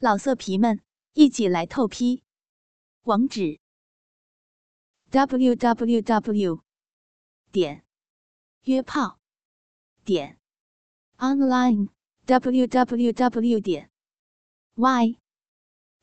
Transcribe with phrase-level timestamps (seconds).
[0.00, 0.80] 老色皮们，
[1.14, 2.22] 一起来透批！
[3.02, 3.58] 网址
[5.10, 6.62] ：w w w
[7.50, 7.84] 点
[8.62, 9.18] 约炮
[10.04, 10.38] 点
[11.16, 11.88] online
[12.26, 13.90] w w w 点
[14.76, 15.18] y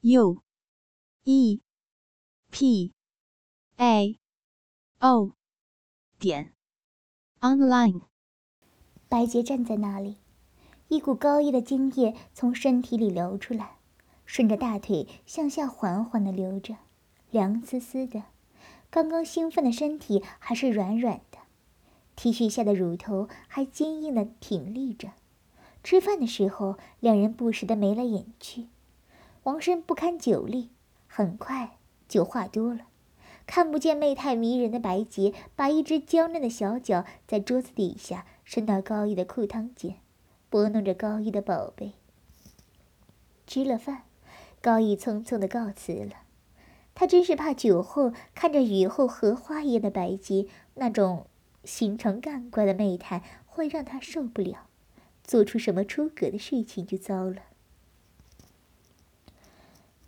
[0.01, 0.43] u
[1.23, 1.61] e
[2.51, 2.93] p
[3.77, 4.19] a
[4.99, 5.31] o
[6.19, 6.53] 点
[7.39, 8.01] online。
[9.07, 10.17] 白洁站在那里，
[10.89, 13.74] 一股高溢的精液从身体里流出来。
[14.25, 16.75] 顺着大腿向下缓缓地流着，
[17.31, 18.23] 凉丝丝的。
[18.89, 21.39] 刚刚兴奋的身体还是软软的
[22.15, 25.09] ，T 恤下的乳头还坚硬地挺立着。
[25.83, 28.67] 吃饭的时候，两人不时地眉来眼去。
[29.43, 30.69] 王生不堪酒力，
[31.07, 32.87] 很快就话多了。
[33.45, 39.97] 看不见媚态迷人的白洁，把一只娇嫩的小脚在桌子底下伸到高毅的裤裆间，
[40.49, 41.91] 拨弄着高毅的宝贝。
[43.45, 44.01] 吃了饭。
[44.65, 46.23] 高毅匆匆的告辞了，
[46.95, 51.27] 他真是怕酒后看着雨后荷花一样的白洁，那种
[51.63, 54.65] 形成干怪的媚态会让他受不了，
[55.23, 57.43] 做出什么出格的事情就糟了。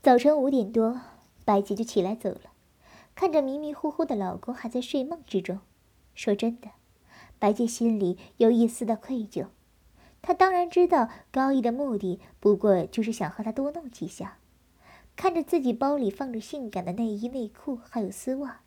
[0.02, 1.02] 早晨五点多，
[1.46, 2.50] 白洁就起来走了，
[3.14, 5.60] 看着迷迷糊糊的老公还在睡梦之中，
[6.16, 6.70] 说真的，
[7.38, 9.46] 白洁心里有一丝的愧疚。
[10.24, 14.40] 她当然知道高毅的目的不过就是想和他多弄几下。
[15.18, 18.62] 看着自己包里放着性感的内衣、内裤，还有丝袜，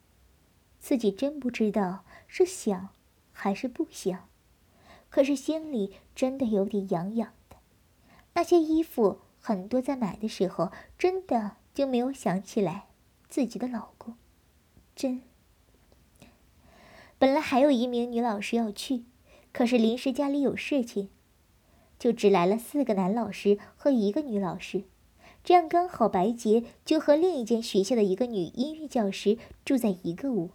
[0.80, 2.88] 自己真不知道是想
[3.32, 4.28] 还是不想，
[5.08, 7.56] 可是心里真的有点痒痒的。
[8.34, 12.88] 那些衣服很多，在买的时候真的就没有想起来
[13.28, 14.16] 自己的老公，
[14.96, 15.22] 真。
[17.16, 19.04] 本来还有一名女老师要去，
[19.52, 21.10] 可是临时家里有事情，
[21.96, 24.82] 就只来了四个男老师和一个女老师。
[25.42, 30.50] 这样刚好，白洁就和另一间学校的一个女音乐教师住在一个屋，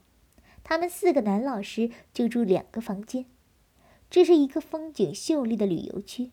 [0.63, 3.25] 他们四个男老师就住两个房间。
[4.09, 6.31] 这是一个风景秀丽的旅游区，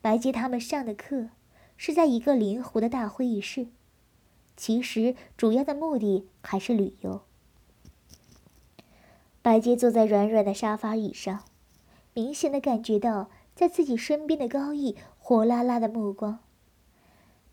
[0.00, 1.28] 白洁他们上的课
[1.76, 3.68] 是在一个临湖的大会议室，
[4.56, 7.22] 其实主要的目的还是旅游。
[9.40, 11.44] 白洁坐在软软的沙发椅上，
[12.12, 16.40] 明显的感觉到在自己身边的高毅火辣辣的目光。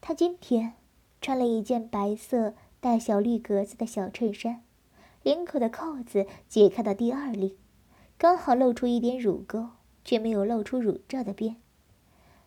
[0.07, 0.73] 他今天
[1.19, 4.61] 穿了一件白色带小绿格子的小衬衫，
[5.23, 7.57] 领口的扣子解开到第二粒，
[8.15, 9.69] 刚好露出一点乳沟，
[10.03, 11.55] 却没有露出乳罩的边。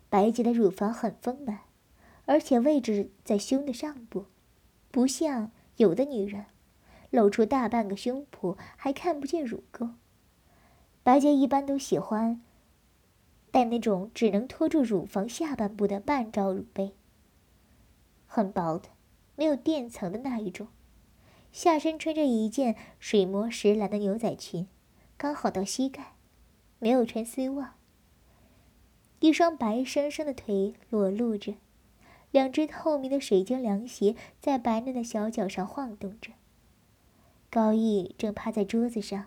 [0.07, 1.59] 白洁的乳房很丰满，
[2.23, 4.27] 而且位置在胸的上部，
[4.89, 6.45] 不像有的女人
[7.09, 9.89] 露出大半个胸脯还看不见乳沟。
[11.03, 12.41] 白洁一般都喜欢
[13.51, 16.93] 戴那种只能托住乳房下半部的半罩乳杯。
[18.31, 18.89] 很薄的，
[19.35, 20.67] 没有垫层的那一种。
[21.51, 24.67] 下身穿着一件水磨石蓝的牛仔裙，
[25.17, 26.13] 刚好到膝盖，
[26.77, 27.73] 没有穿丝袜。
[29.19, 31.55] 一双白生生的腿裸露着，
[32.29, 36.33] 两只透明的水晶凉鞋在白嫩的小脚上晃动着。
[37.49, 39.25] 高毅正趴在桌子上，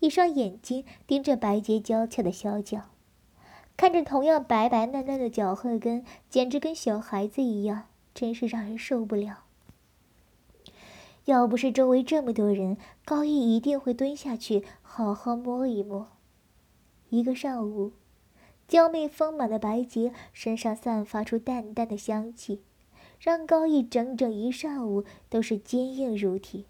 [0.00, 2.84] 一双眼睛盯着白洁娇俏的小脚，
[3.76, 7.88] 看着同样白白嫩嫩的脚后跟，简直跟小孩子一样。
[8.14, 9.44] 真是让人受不了。
[11.24, 16.08] 要不是周围这么多人，高毅一定会蹲下去好好摸一摸。
[17.08, 17.92] 一个上午，
[18.68, 22.62] 娇媚丰满的白洁身上散发出淡淡的香气，
[23.18, 26.64] 让高毅整整一上午都是坚硬如铁。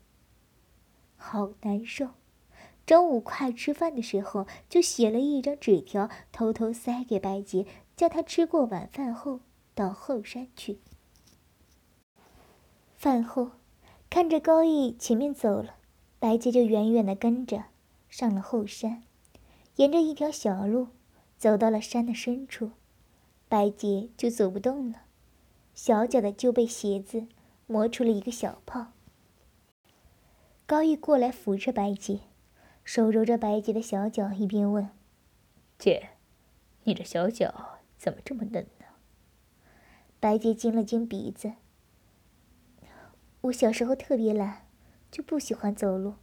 [1.16, 2.10] 好难受。
[2.86, 7.66] 中午快吃饭的时候，就写了一张纸条，偷偷塞给白洁，
[7.96, 9.40] 叫她吃过晚饭后
[9.74, 10.78] 到后山去。
[13.04, 13.50] 饭后，
[14.08, 15.76] 看着高毅前面走了，
[16.18, 17.64] 白洁就远远的跟着
[18.08, 19.02] 上了后山，
[19.76, 20.88] 沿着一条小路
[21.36, 22.70] 走到了山的深处，
[23.46, 25.02] 白洁就走不动了，
[25.74, 27.26] 小脚的就被鞋子
[27.66, 28.86] 磨出了一个小泡。
[30.64, 32.20] 高毅过来扶着白洁，
[32.84, 34.88] 手揉着白洁的小脚，一边问
[35.78, 36.08] ：“姐，
[36.84, 38.86] 你这小脚怎么这么嫩呢？”
[40.18, 41.52] 白洁惊了惊鼻子。
[43.44, 44.66] 我小时候特别懒，
[45.10, 46.14] 就不喜欢走路，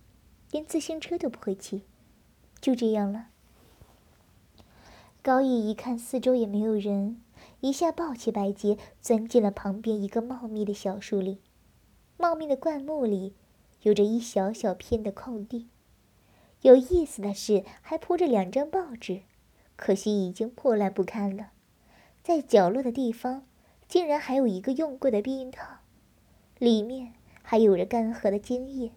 [0.50, 1.84] 连自行车都不会骑，
[2.60, 3.28] 就这样了。
[5.22, 7.22] 高毅一看四周也没有人，
[7.60, 11.40] 一下抱起白洁，钻进了旁边一个茂密的小树林。
[12.18, 13.36] 茂密的灌木里，
[13.84, 15.70] 有着一小小片的空地。
[16.62, 19.22] 有意思的是，还铺着两张报纸，
[19.76, 21.52] 可惜已经破烂不堪了。
[22.24, 23.46] 在角落的地方，
[23.88, 25.81] 竟然还有一个用过的避孕套，
[26.62, 28.92] 里面还有着干涸的精液。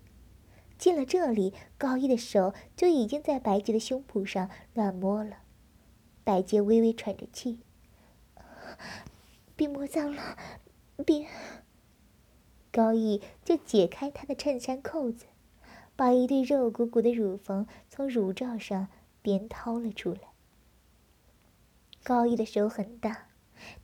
[0.76, 5.38] 进了这里，高一的手就已经在白洁的胸脯上乱摸了。
[6.24, 7.60] 白洁微微喘着气，
[9.56, 10.36] 别摸脏了，
[11.06, 11.26] 别。
[12.70, 15.24] 高一就解开她的衬衫扣子，
[15.96, 18.88] 把一对肉鼓鼓的乳房从乳罩上
[19.22, 20.20] 边掏了出来。
[22.02, 23.28] 高一的手很大。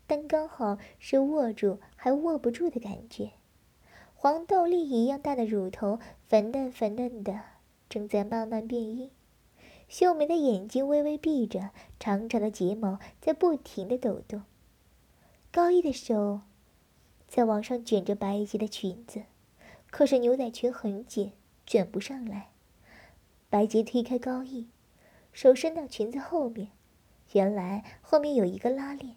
[0.07, 3.31] 但刚好是握住还握不住的感觉，
[4.23, 7.41] 黄豆粒一样大的乳头粉嫩粉嫩的，
[7.89, 9.11] 正在慢慢变硬。
[9.89, 14.43] 秀美的眼睛微微闭着，长长的睫毛在不停的抖动。
[15.51, 16.43] 高一的手
[17.29, 19.23] 在往上卷着白洁的裙子，
[19.91, 21.33] 可是牛仔裙很紧，
[21.65, 22.51] 卷不上来。
[23.49, 24.69] 白洁推开高一，
[25.33, 26.69] 手伸到裙子后面，
[27.33, 29.17] 原来后面有一个拉链。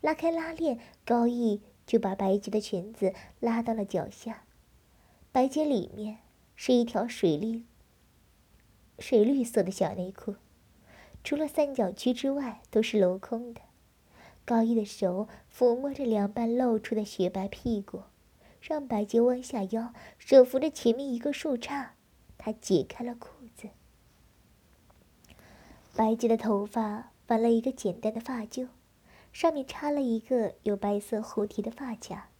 [0.00, 1.60] 拉开拉链，高毅
[1.90, 4.44] 就把白洁的裙子拉到了脚下。
[5.32, 6.18] 白洁里面
[6.54, 7.64] 是一条水绿、
[9.00, 10.36] 水绿色的小内裤，
[11.24, 13.62] 除了三角区之外都是镂空的。
[14.44, 18.02] 高一的手抚摸着两半露出的雪白屁股，
[18.60, 21.88] 让白洁弯下腰，手扶着前面一个树杈，
[22.38, 23.70] 他解开了裤子。
[25.96, 28.68] 白洁的头发挽了一个简单的发揪。
[29.32, 32.30] 上面插了一个有白色蝴蝶的发卡，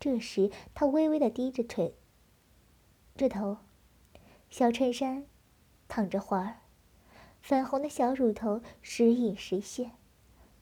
[0.00, 1.94] 这时他微微的低着腿，
[3.16, 3.58] 这头，
[4.50, 5.26] 小衬衫
[5.88, 6.56] 淌着花儿，
[7.40, 9.92] 粉红的小乳头时隐时现，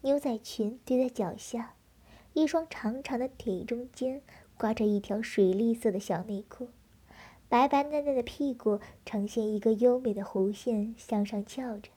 [0.00, 1.74] 牛仔裙堆在脚下，
[2.34, 4.22] 一双长长的腿中间
[4.56, 6.68] 挂着一条水绿色的小内裤，
[7.48, 11.90] 白白嫩嫩的屁股呈现一个优美的弧线向上翘着。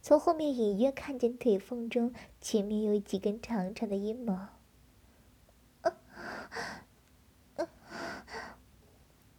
[0.00, 4.48] 从后面隐约看见腿缝中前面有几根长长的阴毛，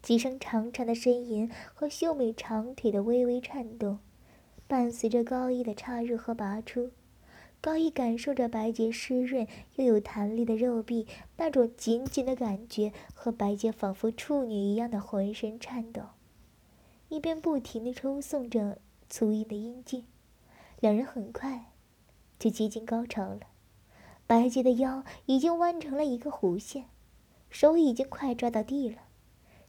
[0.02, 4.00] 几声长长的呻吟和秀美长腿的微微颤动，
[4.68, 6.92] 伴随着高一的插入和拔出。
[7.62, 11.06] 高一感受着白洁湿润又有弹力的肉壁，
[11.38, 16.02] 那种紧紧的感觉和白洁仿佛处女一样的浑身颤抖，
[17.10, 20.04] 一边不停地抽送着粗硬的阴茎。
[20.82, 21.72] 两人很快
[22.40, 23.42] 就接近高潮了，
[24.26, 26.86] 白洁的腰已经弯成了一个弧线，
[27.52, 28.98] 手已经快抓到地了，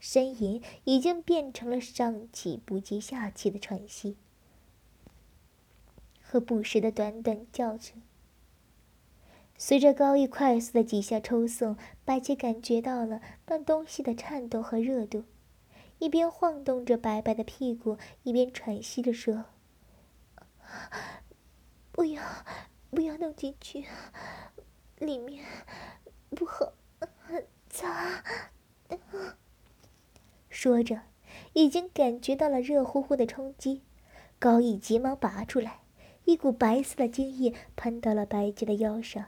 [0.01, 4.17] 呻吟已经变成了上气不接下气的喘息
[6.19, 8.01] 和不时的短短叫声。
[9.55, 15.25] 随着高毅快速的几下抽送，白洁感觉到了那东西的颤抖和热度，
[15.99, 19.45] 一边晃动着白白的屁股，一边喘息着说。
[21.91, 22.23] 不要，
[22.89, 23.85] 不要弄进去，
[24.97, 25.45] 里面
[26.31, 26.73] 不好，
[27.69, 27.91] 脏。
[30.49, 31.01] 说着，
[31.53, 33.83] 已经感觉到了热乎乎的冲击，
[34.39, 35.81] 高毅急忙拔出来，
[36.25, 39.25] 一股白色的精液喷到了白洁的腰上。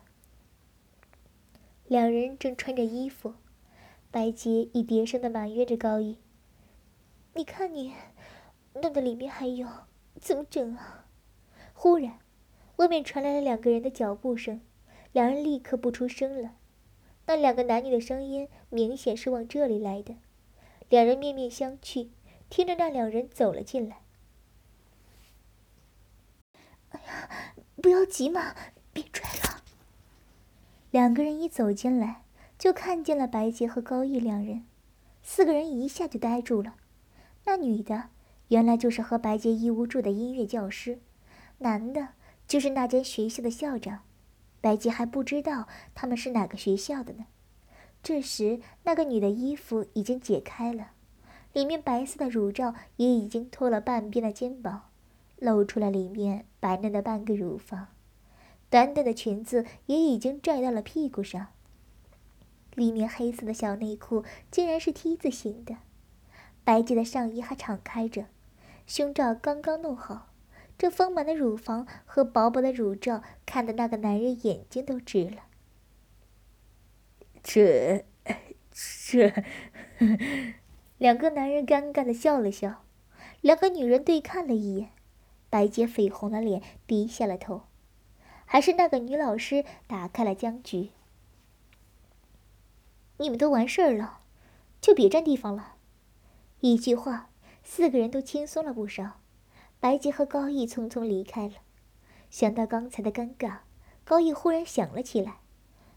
[1.87, 3.35] 两人正穿着衣服，
[4.09, 6.17] 白洁一叠声的埋怨着高毅
[7.35, 7.93] ：“你看你，
[8.73, 9.67] 弄得里面还有，
[10.19, 11.04] 怎么整啊？”
[11.77, 12.17] 忽然，
[12.77, 14.61] 外面传来了两个人的脚步声，
[15.11, 16.55] 两人立刻不出声了。
[17.27, 20.15] 那两个男女的声音明显是往这里来的。
[20.89, 22.07] 两人面面相觑，
[22.49, 23.97] 听着那两人走了进来。
[26.89, 27.29] 哎呀，
[27.81, 28.55] 不要急嘛，
[28.93, 29.61] 别拽了。
[30.91, 32.23] 两个人一走进来，
[32.57, 34.65] 就看见了白洁和高毅两人，
[35.21, 36.75] 四个人一下就呆住了。
[37.43, 38.09] 那女的
[38.47, 40.99] 原来就是和白洁一屋住的音乐教师。
[41.59, 42.09] 男的，
[42.47, 44.01] 就是那间学校的校长。
[44.61, 47.25] 白洁还不知道他们是哪个学校的呢。
[48.01, 50.91] 这时，那个女的衣服已经解开了，
[51.53, 54.89] 里面白色的乳罩也已经脱了半边的肩膀，
[55.37, 57.87] 露出了里面白嫩的半个乳房。
[58.69, 61.47] 短短的裙子也已经拽到了屁股上，
[62.73, 65.77] 里面黑色的小内裤竟然是 T 字形的。
[66.63, 68.25] 白洁的上衣还敞开着，
[68.87, 70.29] 胸罩刚刚弄好。
[70.77, 75.43] 这丰满的乳房和薄薄的乳罩，看得那个男人眼睛都直了。
[77.41, 78.05] 这，
[78.73, 79.43] 这，
[80.97, 82.83] 两个男人尴尬的笑了笑，
[83.41, 84.89] 两个女人对看了一眼，
[85.49, 87.63] 白洁绯红了脸，低下了头。
[88.45, 90.89] 还是那个女老师打开了僵局。
[93.17, 94.19] 你们都完事儿了，
[94.81, 95.75] 就别占地方了。
[96.59, 97.29] 一句话，
[97.63, 99.21] 四个人都轻松了不少。
[99.85, 101.53] 白洁和高毅匆匆离开了。
[102.31, 103.57] 想到刚才的尴尬，
[104.03, 105.41] 高毅忽然想了起来：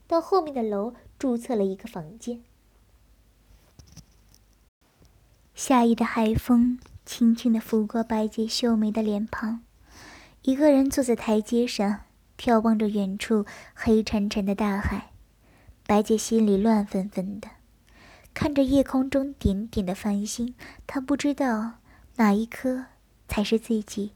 [0.07, 2.42] 到后面的楼注册了一个房间。
[5.54, 9.62] 夏夜的海风轻轻地拂过白洁秀美的脸庞，
[10.42, 12.00] 一个人坐在台阶上，
[12.37, 15.12] 眺望着远处黑沉沉的大海。
[15.87, 17.49] 白洁心里乱纷纷的，
[18.35, 20.54] 看着夜空中点点的繁星，
[20.87, 21.76] 她不知道
[22.16, 22.85] 哪一颗
[23.28, 24.12] 才是自己。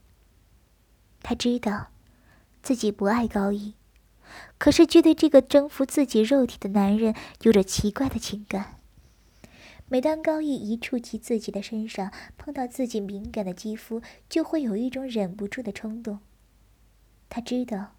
[1.22, 1.90] 她知道，
[2.62, 3.74] 自己不爱高义，
[4.58, 8.80] 可是却对这个征服自己肉体的男人有着奇怪的情感。
[9.88, 16.20] 每当高义一触及自己的身上，碰到自己敏感的肌肤，就会有一种忍不住的冲动。
[17.28, 17.94] 她知道，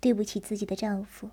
[0.00, 1.30] 对不起自己的丈夫。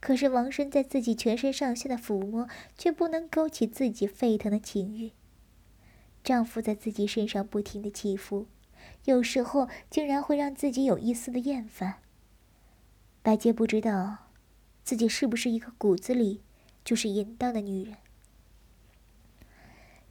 [0.00, 5.12] 可是王生在自己全身上下的抚摸，却不能勾起自己沸腾的情欲。
[6.24, 8.46] 丈夫在自己身上不停的起伏，
[9.04, 11.96] 有时候竟然会让自己有一丝的厌烦。
[13.22, 14.30] 白洁不知道，
[14.84, 16.42] 自己是不是一个骨子里
[16.84, 17.96] 就是淫荡的女人。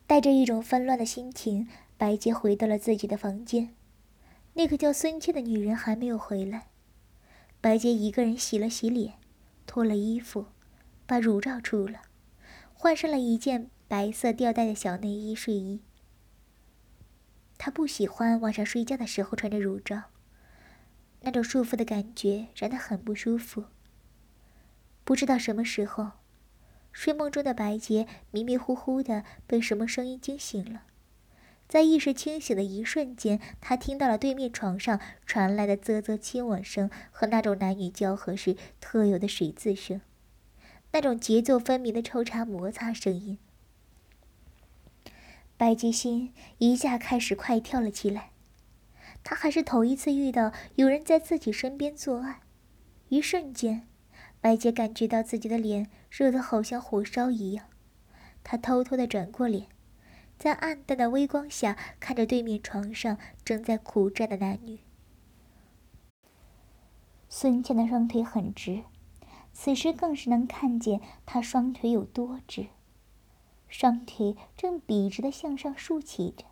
[0.07, 3.73] 带着一种纷乱的心情，白洁回到了自己的房间。
[4.53, 6.67] 那个叫孙茜的女人还没有回来。
[7.61, 9.13] 白洁一个人洗了洗脸。
[9.67, 10.47] 脱了衣服，
[11.05, 12.01] 把乳罩出了，
[12.73, 15.79] 换上了一件白色吊带的小内衣睡衣。
[17.63, 20.05] 他不喜欢晚上睡觉的时候穿着乳罩，
[21.19, 23.65] 那种束缚的感觉让他很不舒服。
[25.03, 26.13] 不知道什么时候，
[26.91, 30.85] 睡梦中的白洁迷迷糊糊的被什么声音惊醒了。
[31.67, 40.01] 在意识清醒的一瞬间，他听到了对面床上传来的啧啧亲吻声和那种男女交合时特有的水渍声，
[40.93, 43.37] 那种节奏分明的抽插摩擦声音。
[45.61, 48.31] 白洁心一下开始快跳了起来，
[49.23, 52.39] 他还是头一次遇到有人在自己身边作案。
[53.09, 53.87] 一瞬间，
[54.39, 57.67] 白洁感觉到自己的脸热得好像火烧一样，
[58.43, 59.67] 她偷偷的转过脸。
[60.35, 64.79] 在暗淡的微光下，看着对面床上正在苦战的男女。
[67.29, 68.85] 孙茜的双腿很直，
[69.53, 72.65] 此时更是能看见她双腿有多直。
[73.71, 76.43] 双腿正笔直的向上竖起着，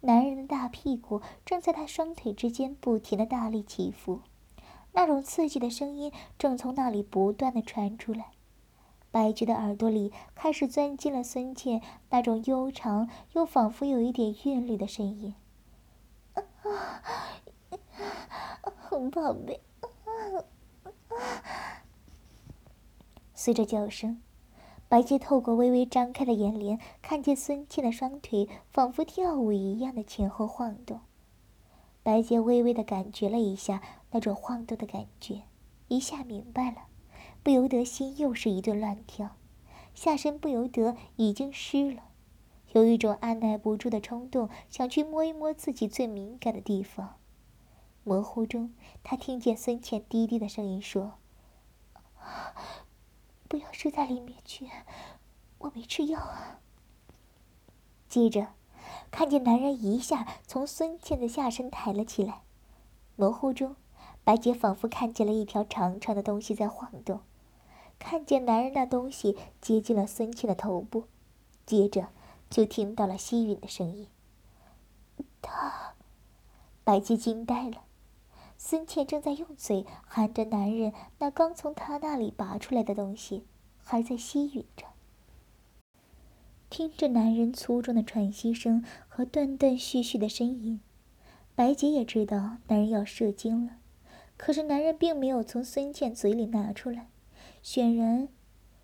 [0.00, 4.22] 男人的大屁股正在他双腿之间不停的大力起伏，
[4.92, 8.32] 那种刺激的声音正从那里不断的传出来。
[9.12, 15.34] 白菊的耳朵里开始钻进了孙茜那种悠长又仿佛有一点韵律的声音。
[16.34, 16.42] 啊
[19.12, 19.60] 宝贝，
[23.32, 24.20] 随着叫声，
[24.88, 31.00] 白洁透过微微张开的眼帘，看见孙茜的双腿仿佛跳舞一样的前后晃动。
[32.02, 35.42] 白洁微微的感觉了一下那种晃动的感觉，
[35.88, 36.86] 一下明白了。
[37.42, 39.36] 不由得心又是一顿乱跳，
[39.94, 42.04] 下身不由得已经湿了，
[42.72, 47.16] 有一种按耐不住的冲动，想去摸一摸自己最敏感的地方。
[48.04, 48.72] 模糊中，
[49.04, 51.14] 他听见孙茜低低的声音说
[53.48, 54.68] ：“不要射在里面去，
[55.58, 56.60] 我没吃药啊。”
[58.08, 58.48] 接着，
[59.10, 62.42] 看见男人一下从孙茜的下身抬了起来，
[63.16, 63.74] 模糊中。
[64.24, 67.20] 白洁仿佛看见了一条长长的东西在晃动，
[67.98, 71.04] 看见男人那东西接近了孙茜的头部，
[71.64, 72.08] 接着
[72.50, 74.06] 就听到了吸吮的声音。
[75.40, 75.94] 他，
[76.84, 77.84] 白洁惊呆了，
[78.60, 83.44] 孙茜正在用嘴含着男人那刚从他那里拔出来的东西，
[83.78, 84.84] 还在吸吮着。
[86.68, 90.80] 听着男人粗重的喘息声和断断续续的呻吟，
[91.54, 93.78] 白洁也知道男人要射精了。
[94.36, 97.08] 可是男人并没有从孙茜嘴里拿出来，
[97.62, 98.28] 显然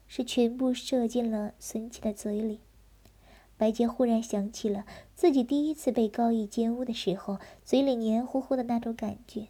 [0.06, 2.60] 是全部射进了孙茜的嘴里。
[3.56, 9.48] 白洁忽然想起了自己第一次被高义奸污的时候，嘴里黏糊糊的那种感觉，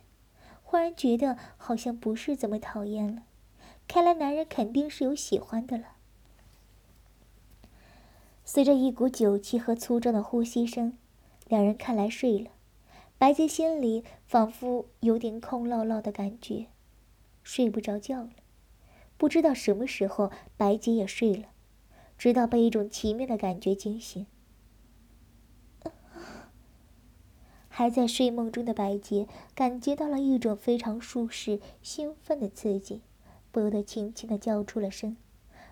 [0.75, 3.23] 忽然觉得好像不是怎么讨厌了。
[3.87, 5.85] 看来男人肯定是有喜欢的了。
[8.45, 10.99] 随着一股酒气和粗重的呼吸声，
[11.47, 12.51] 两人看来睡了。
[13.19, 16.67] 白洁心里仿佛有点空落落的感觉，
[17.45, 18.31] 睡不着觉了。
[19.17, 21.45] 不知道什么时候，白洁也睡了，
[22.19, 24.27] 直到被一种奇妙的感觉惊醒。
[27.77, 33.01] 还在睡梦中的白洁感觉到了一种非常舒适、兴奋的刺激，
[33.51, 35.17] 不由得轻轻的叫出了声。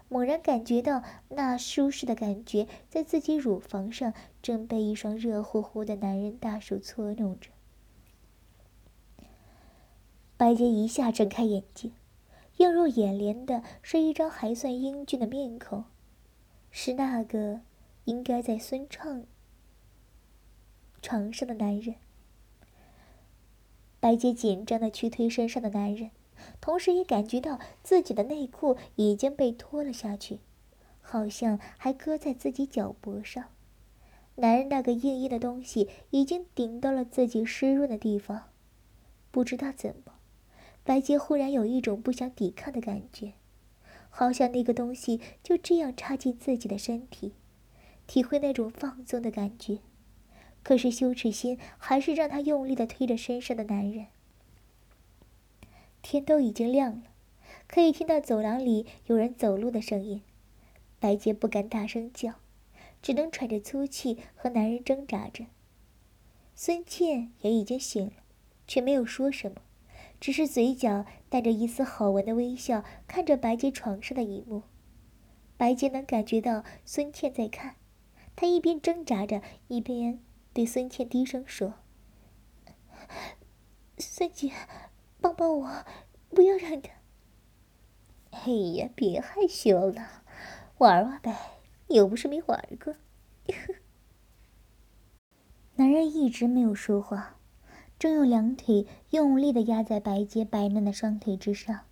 [0.08, 7.50] 猛然感觉到那舒适的感觉，在自己乳房上正被一双热乎乎的男人大手搓弄着。
[10.36, 11.92] 白洁一下睁开眼睛，
[12.56, 15.84] 映入眼帘的是一张还算英俊的面孔，
[16.72, 17.60] 是那个
[18.06, 19.22] 应该在孙畅
[21.02, 21.96] 床上的男人。
[24.00, 26.10] 白洁紧张的去推身上的男人，
[26.60, 30.38] 同时也感觉到自己的内裤已经被脱了下去，
[31.00, 33.44] 好像还搁在自己脚脖上。
[34.36, 38.44] 男人那个硬硬的东西已经顶到了自己湿润的地方，
[39.30, 40.14] 不知道怎么，
[40.82, 43.34] 白洁忽然有一种不想抵抗的感觉，
[44.08, 47.34] 好像那个东西就这样插进自己的身体，
[48.06, 49.78] 体会那种放纵的感觉。
[50.62, 54.06] 可是羞耻心还是让他用力的推着身上的男人。
[56.02, 57.02] 天都已经亮了，
[57.66, 60.22] 可以听到走廊里有人走路的声音。
[60.98, 62.34] 白洁不敢大声叫，
[63.00, 65.46] 只能喘着粗气和男人挣扎着。
[66.54, 68.12] 孙茜也已经醒了，
[68.68, 69.62] 却没有说什么，
[70.20, 74.62] 只是嘴角带着一丝好闻的微笑，看着白洁床上的一幕。
[75.56, 77.76] 白洁能感觉到孙茜在看，
[78.36, 80.20] 她一边挣扎着，一边。
[80.52, 81.74] 对孙倩低声说
[83.98, 84.52] ：“孙姐，
[85.20, 85.84] 帮帮我，
[86.30, 86.90] 不要让他。
[88.32, 90.22] ”“哎呀，别害羞了，
[90.78, 91.34] 玩玩呗，
[91.88, 92.94] 又不是没玩过。”
[95.76, 97.38] 男人一直没有说话，
[97.98, 101.86] 正用两腿用力的压在白洁白嫩的双腿之上，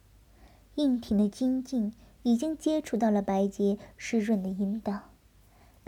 [0.74, 5.09] 硬挺的精劲已经接触到了白洁湿润的阴道。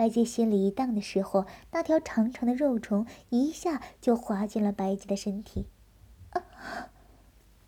[0.03, 5.67] 白洁心里一荡的时候，那条长长的肉虫一下就滑进了白洁的身体。
[6.31, 6.43] 啊！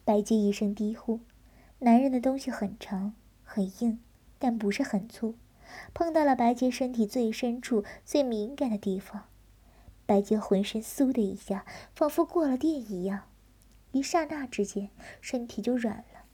[0.04, 1.20] 白洁一声低呼。
[1.78, 3.14] 男人的东西很长
[3.44, 4.00] 很硬，
[4.40, 5.36] 但不是很粗，
[5.94, 9.26] 碰到了白洁身体最深处、最敏感的地方。
[10.04, 11.64] 白洁浑身嗖的一下，
[11.94, 13.28] 仿佛过了电一样，
[13.92, 16.24] 一刹那之间，身体就软了。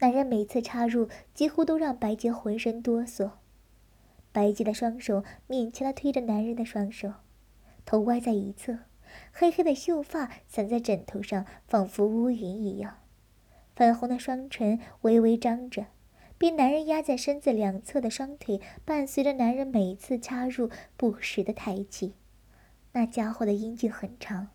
[0.00, 3.30] 男人每次插入，几乎都让白洁浑身哆嗦。
[4.32, 7.12] 白洁的双手勉强的推着男人的双手，
[7.84, 8.78] 头歪在一侧，
[9.30, 12.98] 黑黑的秀发散在枕头上，仿佛乌云一样。
[13.76, 15.86] 粉红的双唇微微张着，
[16.38, 22.14] 被男人压在身子两侧的双腿，伴随着男人每次插入不时的抬起。
[22.92, 24.48] 那家伙的阴茎很长，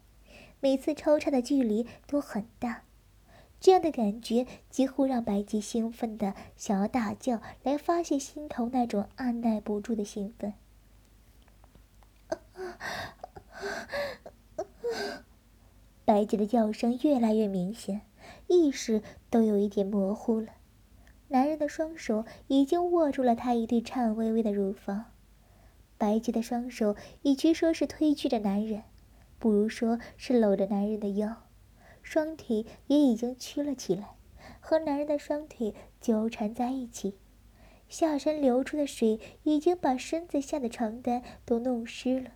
[0.60, 2.84] 每次抽插的距离都很大。
[3.60, 10.54] 这样的感觉几乎让白洁兴奋的想要大叫，来发泄心头那种按耐不住的兴奋。
[16.06, 18.02] 白洁的叫声越来越明显，
[18.48, 20.54] 意识都有一点模糊了。
[21.30, 25.06] 男人的双手已经握住了她一对颤巍巍的乳房，
[25.98, 28.84] 白洁的双手与其说是推拒着男人，
[29.38, 31.47] 不如说是搂着男人的腰。
[32.10, 34.16] 双腿也已经屈了起来，
[34.62, 37.18] 和男人的双腿纠缠在一起，
[37.90, 42.32] 下身流出的水已经把身子下的床单都弄湿了。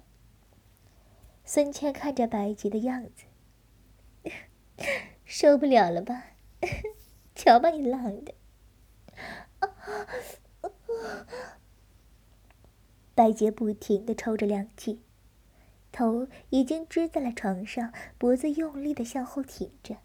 [1.46, 4.30] 孙茜看着白洁的样子，
[5.24, 6.34] 受不了了吧？
[7.34, 8.34] 瞧把你浪的！
[13.16, 15.00] 白洁不停的抽着凉气。
[15.92, 19.98] 头已经支在了床上，脖子用力的向后挺着，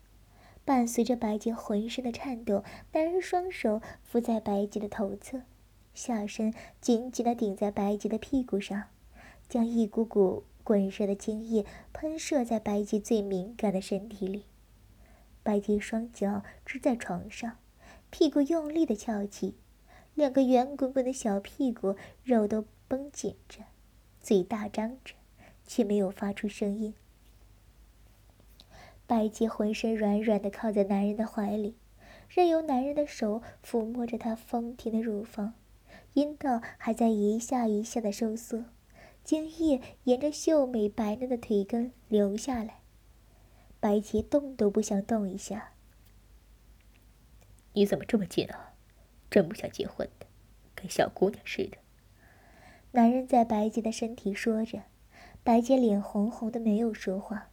[0.64, 5.42] 伴随着白洁浑身的颤抖，男人双手扶在白洁的头侧，
[5.94, 8.84] 下身紧紧的顶在白洁的屁股上，
[9.48, 14.46] 将一股股滚热的精液喷射在白洁最敏感的身体里。
[15.44, 17.58] 白洁双脚支在床上，
[18.10, 19.54] 屁股用力的翘起，
[20.14, 21.94] 两个圆滚滚的小屁股
[22.24, 23.60] 肉都绷紧着，
[24.20, 25.14] 嘴大张着。
[25.66, 26.94] 却没有发出声音。
[29.06, 31.76] 白洁浑身软软的靠在男人的怀里，
[32.28, 35.54] 任由男人的手抚摸着她丰挺的乳房，
[36.14, 38.64] 阴道还在一下一下的收缩，
[39.22, 42.80] 精液沿着秀美白嫩的腿根流下来。
[43.78, 45.72] 白洁动都不想动一下。
[47.74, 48.72] 你怎么这么近啊？
[49.30, 50.26] 真不想结婚的，
[50.74, 51.76] 跟小姑娘似的。
[52.92, 54.82] 男人在白洁的身体说着。
[55.46, 57.50] 白洁脸红红的，没有说话，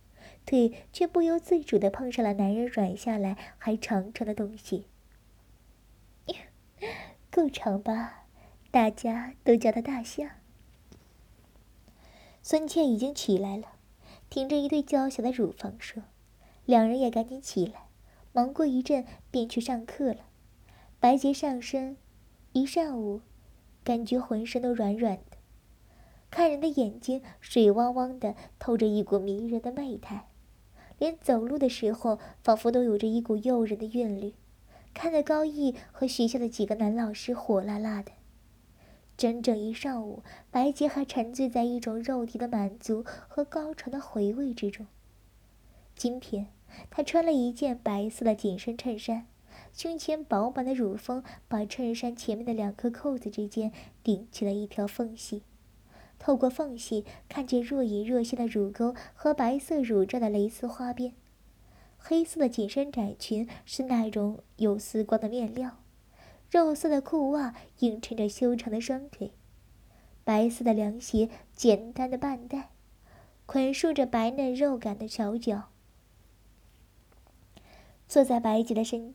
[0.47, 4.87] 腿却不由自主的碰上了男人软下来还长长的东西。
[7.29, 8.25] 够长吧？
[8.71, 10.27] 大家都叫他大象。
[12.41, 13.73] 孙茜已经起来了，
[14.27, 16.01] 挺着一对娇小的乳房说
[16.65, 17.89] ：“两人也赶紧起来，
[18.31, 20.21] 忙过一阵便去上课了。”
[20.99, 21.95] 白洁上身
[22.53, 23.21] 一上午，
[23.83, 25.32] 感觉浑身都软软的。
[26.35, 30.29] 看人的眼睛水汪汪的，透着一股迷人的媚态，
[30.97, 34.33] 连走路的时候，仿佛都有着一股诱人的韵律。
[34.95, 38.13] 看得高毅和学校的几个男老师火辣辣的。
[39.15, 44.87] 整整一上午，白洁还沉醉在一种肉体的满足和高潮的回味之中。
[45.95, 46.47] 今天，
[46.89, 49.27] 她穿了一件白色的紧身衬衫，
[49.71, 53.71] 胸前饱满的乳峰把衬衫前面的两颗扣子之间
[54.03, 55.43] 顶起了一条缝隙，
[56.23, 61.11] 透过缝隙看见若隐若现的乳沟和白色乳罩的蕾丝花边。
[61.97, 65.79] 黑色的紧身窄裙是那种有丝光的面料。
[66.49, 69.33] 肉色的裤袜映衬着修长的双腿，
[70.23, 72.69] 白色的凉鞋简单的半带，
[73.45, 75.71] 捆束着白嫩肉感的小脚。
[78.07, 79.13] 坐在白洁的身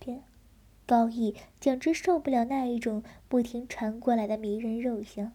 [0.00, 0.24] 边，
[0.84, 5.32] 高毅简直受不了那一种不停传过来的迷人肉香，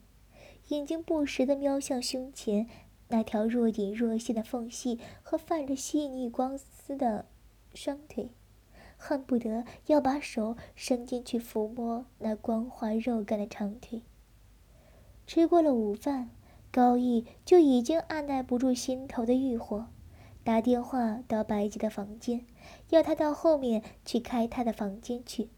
[0.74, 2.68] 眼睛不时地瞄向胸前
[3.10, 7.28] 那条若隐若现的缝隙和泛着细腻光丝的
[7.76, 8.32] 双腿。
[8.98, 14.02] 恨不得要把手伸进去抚摸那光滑肉感的长腿。
[15.28, 16.32] 吃过了午饭，
[16.72, 19.88] 高毅就已经按耐不住心头的欲火，
[20.44, 22.46] 打电话到白洁的房间，
[22.90, 25.50] 要他到后面去开他的房间去。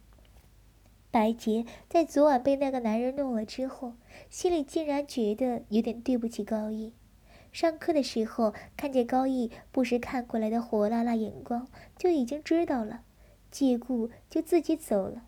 [1.16, 3.94] 白洁在昨晚被那个男人弄了之后，
[4.30, 6.92] 心里竟然觉得有点对不起高毅。
[7.54, 13.04] 上课的时候看见高毅不时看过来的火辣辣眼光，就已经知道了。
[13.50, 15.28] 借故就自己走了，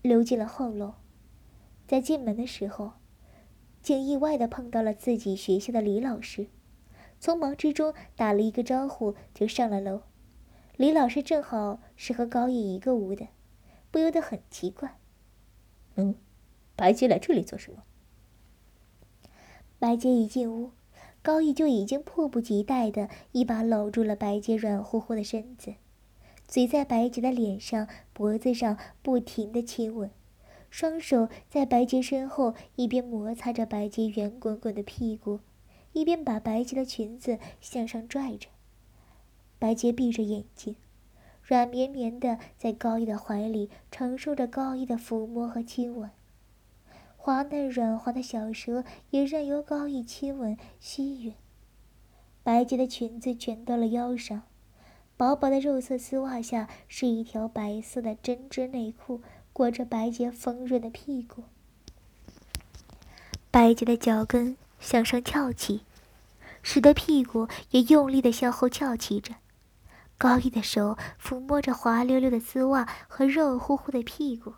[0.00, 0.94] 溜进了后楼，
[1.86, 2.92] 在进门的时候，
[3.82, 6.46] 竟意外的碰到了自己学校的李老师，
[7.20, 10.00] 匆忙之中打了一个招呼就上了楼。
[10.78, 13.28] 李老师正好是和高毅一个屋的，
[13.92, 14.98] 不由得很奇怪。
[15.94, 16.16] 嗯，
[16.74, 17.84] 白洁来这里做什么？
[19.78, 20.72] 白洁一进屋，
[21.22, 25.74] 高毅就已经迫不及待的一把搂住了白洁软乎乎的身子。
[26.48, 30.10] 嘴在白洁的脸上、脖子上不停的亲吻，
[30.70, 35.40] 双手在白洁身后一边摩擦着白洁圆滚滚的屁股，
[35.92, 38.48] 一边把白洁的裙子向上拽着。
[39.58, 40.76] 白洁闭着眼睛，
[41.42, 46.10] 软绵绵的在高毅的怀里承受着高毅的抚摸和亲吻，
[47.16, 51.34] 滑嫩软滑的小舌也任由高毅亲吻吸吮。
[52.42, 54.42] 白洁的裙子卷到了腰上。
[55.14, 59.20] 薄薄的肉色丝袜下是一条白色的针织内裤，
[59.52, 61.44] 裹着白洁丰润的屁股。
[63.50, 65.82] 白洁的脚跟向上翘起，
[66.62, 69.34] 使得屁股也用力的向后翘起着。
[70.22, 74.54] 高毅的手抚摸着滑溜溜的丝袜和热乎乎的屁股，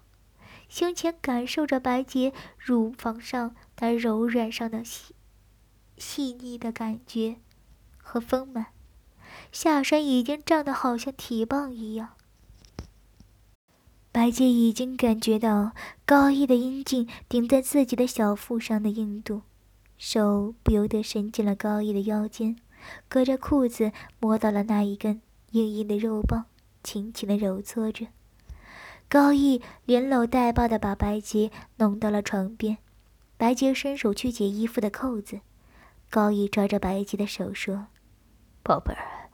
[0.68, 5.14] 胸前感受着白洁乳房上那柔软上的细
[5.96, 7.36] 细腻的感觉
[7.96, 8.66] 和丰满。
[9.52, 12.10] 下身已经胀得好像铁棒一样，
[14.12, 15.72] 白洁已经感觉到
[16.04, 19.40] 高毅的阴茎顶在自己的小腹上的硬度，
[19.96, 22.56] 手不由得伸进了高毅的腰间，
[23.08, 25.22] 隔着裤子摸到了那一根
[25.54, 26.46] 硬硬的肉棒，
[26.82, 28.08] 轻轻的揉搓着。
[29.08, 32.78] 高毅连搂带抱的把白洁弄到了床边，
[33.36, 35.42] 白洁伸手去解衣服的扣子，
[36.10, 37.86] 高毅抓着白洁的手说
[38.64, 39.30] ：“宝贝儿。”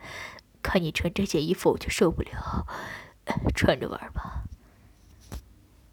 [0.61, 2.67] 看你穿这件衣服，我就受不了。
[3.55, 4.45] 穿着玩吧。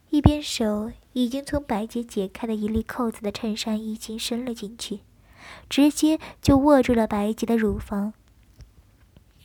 [0.10, 5.00] 一边手已经从白洁解开的一粒扣子的衬衫衣襟伸了进去，
[5.70, 8.12] 直接就握住了白洁的乳房。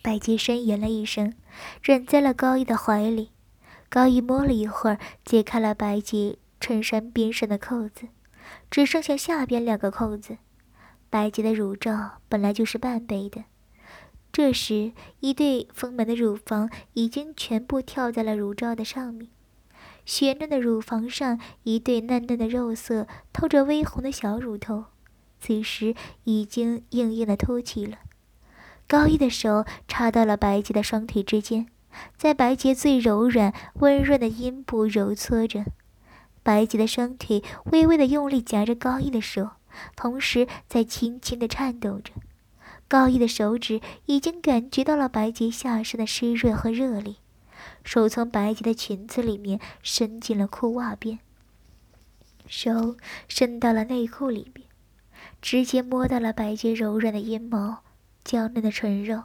[0.02, 1.32] 白洁呻吟了一声，
[1.80, 3.30] 忍在了高毅的怀里。
[3.88, 8.08] 高毅摸了一会儿，解开了白洁衬衫边上的扣子，
[8.68, 10.38] 只剩下下边两个扣子。
[11.08, 13.44] 白洁的乳罩本来就是半杯的。
[14.32, 19.28] 这时，一对丰满的乳房已经全部跳在了乳罩的上面，
[20.06, 24.86] 雪嫩的乳房上，一对嫩嫩的肉色、透着微红的小乳头，
[25.38, 27.98] 此时已经硬硬的凸起了。
[28.86, 31.66] 高一的手插到了白洁的双腿之间，
[32.16, 35.64] 在白洁最柔软、温润的阴部揉搓着，
[36.42, 37.42] 白洁的双腿
[37.72, 39.50] 微微的用力夹着高一的手，
[39.96, 42.12] 同时在轻轻的颤抖着。
[42.88, 47.16] 高一的手指已经感觉到了白洁下身的湿润和热力，
[47.82, 51.18] 手从白洁的裙子里面伸进了裤袜边，
[52.46, 52.96] 手
[53.28, 54.68] 伸到了内裤里面，
[55.40, 57.82] 直接摸到了白洁柔软的阴毛、
[58.24, 59.24] 娇嫩的唇肉，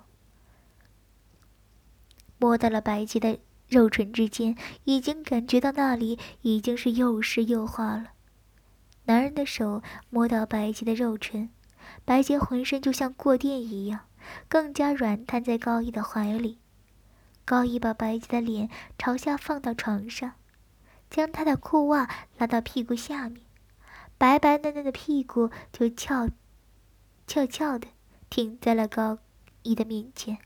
[2.37, 8.11] 摸到了白洁的肉唇之间，已经感觉到那里已经是又湿又滑了。
[9.05, 11.49] 男人的手摸到白洁的肉唇。
[12.03, 14.01] 白洁浑身就像过电一样，
[14.49, 16.59] 更加软瘫在高毅的怀里。
[17.45, 20.33] 高毅把白洁的脸朝下放到床上，
[21.09, 23.41] 将她的裤袜拉到屁股下面，
[24.17, 26.29] 白白嫩嫩的屁股就翘
[27.25, 27.87] 翘翘的
[28.29, 29.19] 停在了高
[29.63, 30.37] 一的面前。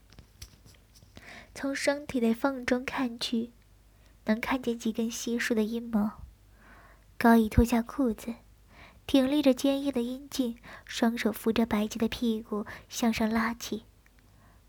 [1.54, 3.52] 从双腿的缝中看去，
[4.24, 6.22] 能看见几根稀疏的阴毛。
[7.18, 8.34] 高一脱下裤子，
[9.06, 13.84] 挺立着坚硬的阴茎，双手扶着白洁的屁股向上拉起，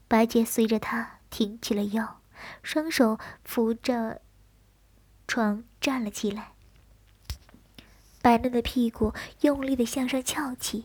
[0.08, 2.20] 白洁随着他挺起了腰。
[2.62, 4.22] 双手扶着
[5.28, 6.52] 床站了起来，
[8.22, 10.84] 白嫩的屁股用力的向上翘起，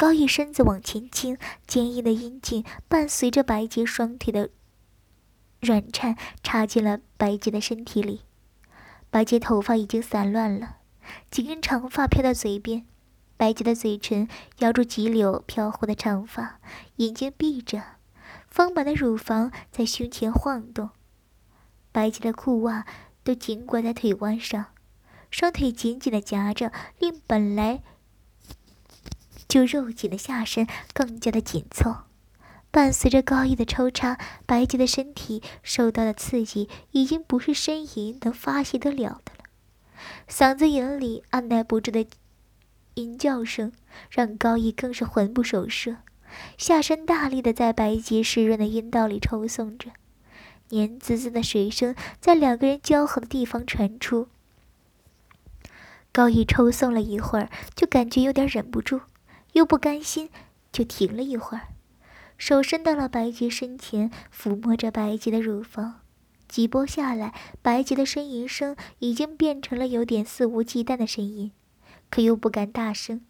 [0.00, 1.36] 高毅身子往前倾，
[1.66, 4.48] 坚硬的阴茎伴随着白洁双腿的
[5.60, 8.22] 软颤插进了白洁的身体里。
[9.10, 10.78] 白洁头发已经散乱了，
[11.30, 12.86] 几根长发飘到嘴边，
[13.36, 14.26] 白洁的嘴唇
[14.60, 16.60] 咬住几绺飘忽的长发，
[16.96, 17.82] 眼睛闭着。
[18.48, 20.88] 丰满的乳房在胸前晃动，
[21.92, 22.86] 白洁的裤袜
[23.22, 24.64] 都紧裹在腿弯上，
[25.30, 27.82] 双腿紧紧的夹着，令本来
[29.50, 32.04] 就肉紧的下身更加的紧凑。
[32.70, 39.44] 伴随着高毅的抽插，白洁的身体受到的刺激已经不是呻吟能发泄得了的了，
[40.28, 42.06] 嗓子眼里按耐不住的
[42.94, 43.72] 吟叫声，
[44.08, 45.96] 让高毅更是魂不守舍。
[46.56, 49.90] 下身大力的在白洁湿润的阴道里抽送着，
[50.68, 54.28] 黏滋滋的水声在两个人交合的地方传出。
[56.12, 59.00] 高毅抽送了一会儿，就感觉有点忍不住，
[59.52, 60.30] 又不甘心，
[60.72, 61.68] 就停了一会儿，
[62.38, 66.00] 手伸到了白洁身前，抚摸着白洁的乳房。
[66.48, 71.52] 几波下来，白洁的呻吟声已经变成了有点肆无忌惮的声音，
[72.10, 73.24] 可又不敢大声。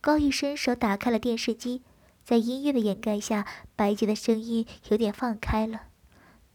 [0.00, 1.82] 高毅伸手打开了电视机。
[2.24, 3.44] 在音乐的掩盖下，
[3.74, 5.86] 白洁的声音有点放开了。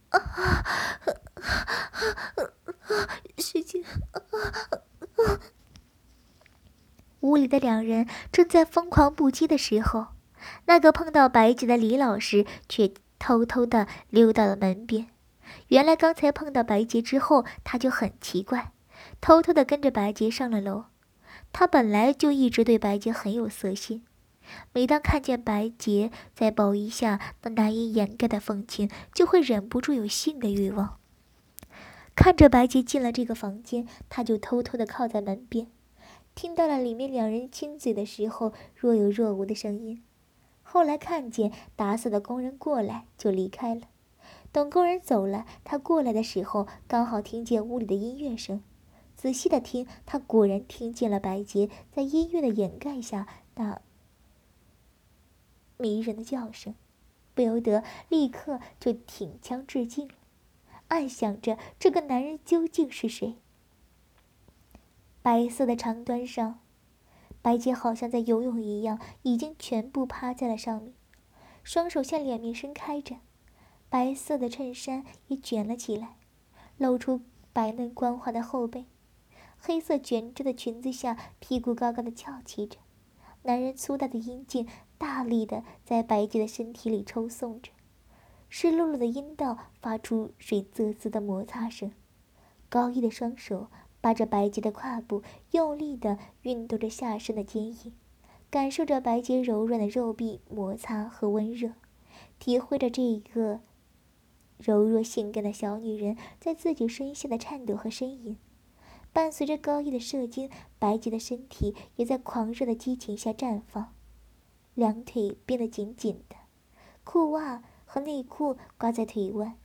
[0.09, 1.53] 啊啊啊
[2.35, 2.43] 啊
[2.87, 3.09] 啊！
[3.37, 3.83] 师姐，
[7.21, 10.07] 屋里的两人正在疯狂不羁的时候，
[10.65, 15.07] 那个碰到白洁的李老师却偷偷的溜到了门边。
[15.69, 18.71] 原来刚才碰到白洁之后，他就很奇怪，
[19.19, 20.85] 偷偷的跟着白洁上了楼。
[21.53, 24.03] 他本来就一直对白洁很有色心。
[24.71, 30.97] 每当看见白洁在宝衣下那难以掩盖的风情，就会忍不住有性的欲望。
[32.15, 35.67] 看着白洁进了这个房间，他就偷偷的靠在门边，
[36.37, 40.03] 听到了里面两人亲嘴的时候若有若无的声音。
[40.61, 43.87] 后来看见打扫的工人过来，就离开了。
[44.51, 48.61] 等工人走了，他过来的时候刚好听见屋里的音乐声，
[49.15, 53.81] 仔细的听，他果然听见了白洁在音乐的掩盖下那。
[55.77, 56.75] 迷人的叫声，
[57.33, 60.13] 不由得立刻就挺枪致敬了，
[60.89, 63.37] 暗想着这个男人究竟是谁。
[65.27, 66.61] 白色的长端上，
[67.41, 70.93] 白洁好像在游泳一样，已经全部趴在了上面，
[71.63, 73.17] 双手向两面伸开着，
[73.89, 76.15] 白色的衬衫也卷了起来，
[76.77, 77.19] 露出
[77.51, 78.85] 白嫩光滑的后背，
[79.57, 82.77] 黑色卷着的裙子下，屁股高高的翘起着，
[83.43, 84.65] 男人粗大的阴茎。
[84.97, 87.73] 大力的在白洁的身体里抽送着，
[88.47, 91.91] 湿漉漉的阴道发出水滋滋的摩擦声。
[92.69, 93.67] 高毅的双手
[93.99, 97.93] 扒着白洁的胯部，用力的运动着下身的坚硬，
[98.49, 101.71] 感受着白洁柔软的肉壁摩擦和温热，
[102.39, 103.59] 体会着这一个
[104.57, 108.37] 柔弱性感的小女人在自己身下的颤抖和呻吟。
[109.13, 113.93] 伴随着高毅的射精，白洁的身体也在狂热的激情下绽放。
[114.75, 116.35] 两腿变得紧紧的，
[117.03, 119.57] 裤袜和内裤挂在腿弯，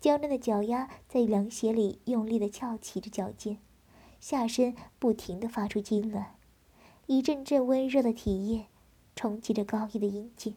[0.00, 3.58] 娇嫩的脚丫在凉鞋里用力的翘起着脚尖，
[4.24, 6.24] 下身不停的发出痉挛，
[7.04, 8.64] 一阵阵温热的体液
[9.14, 10.54] 冲击着高毅的阴茎。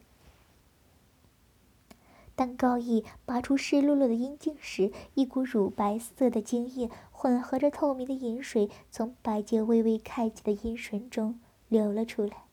[2.34, 12.44] 当高毅拔出湿漉漉的阴茎时，一股乳白色的精液混合着透明的饮水，从白洁微微开启的阴唇中流了出来。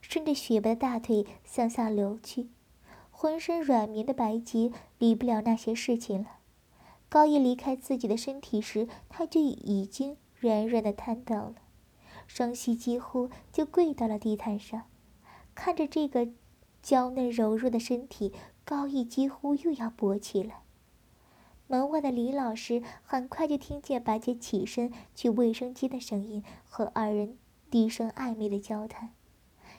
[0.00, 2.48] 顺着雪白的大腿向下流去，
[3.10, 6.38] 浑身软绵的白洁理不了那些事情了。
[7.10, 11.54] 高毅离开自己的身体时，他就已经软软的瘫倒了，
[12.26, 14.82] 双膝几乎就跪到了地毯上。
[15.54, 16.28] 看着这个
[16.82, 18.30] 娇嫩柔弱的身体，
[18.62, 20.60] 高毅几乎又要勃起了。
[21.66, 27.38] 门外的李老师很快就听见白洁起身去卫生间的声音和二人
[27.70, 29.14] 低声暧昧的交谈。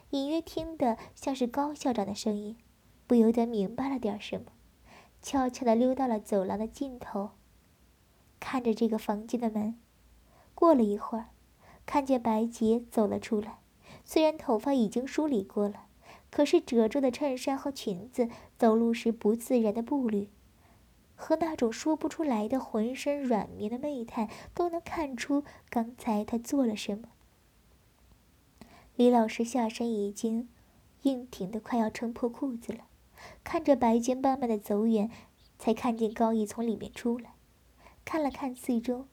[0.10, 2.58] 隐约听得像是高校长的声音，
[3.06, 4.47] 不由得明白了点什么，
[5.21, 7.30] 悄悄地溜到了走廊的尽头，
[8.39, 9.78] 看着这个房间的门。
[10.65, 11.30] 过了一会儿，
[11.86, 13.60] 看见白洁走了出来，
[14.04, 15.86] 虽然头发已经梳理过了，
[16.32, 20.28] 可是褶皱的衬衫和裙子，走路时不自然的步履。
[21.13, 27.10] 和那种说不出来的浑身软绵的媚态，都能看出刚才他做了什么。
[28.95, 30.49] 李老师下身已经
[31.04, 32.88] 硬挺的快要撑破裤子了，
[33.43, 35.12] 看着白洁慢慢的走远，
[35.60, 37.36] 才看见高毅从里面出来，
[38.04, 39.06] 看了看四周，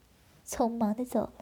[0.47, 1.42] 匆忙的走了。